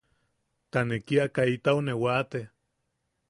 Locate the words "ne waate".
1.85-2.41